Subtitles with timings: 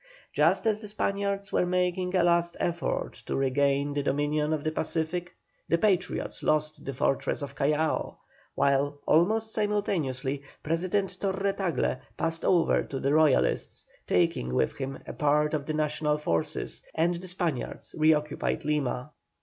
[0.33, 4.71] Just as the Spaniards were making a last effort to regain the dominion of the
[4.71, 5.35] Pacific
[5.69, 8.17] the Patriots lost the fortress of Callao,
[8.55, 15.13] while, almost simultaneously, President Torre Tagle passed over to the Royalists, taking with him a
[15.13, 19.11] part of the national forces, and the Spaniards re occupied Lima.